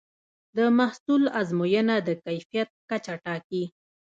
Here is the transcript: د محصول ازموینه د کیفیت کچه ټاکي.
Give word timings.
د 0.57 0.59
محصول 0.79 1.23
ازموینه 1.41 1.95
د 2.07 2.09
کیفیت 2.25 2.69
کچه 2.89 3.15
ټاکي. 3.25 3.63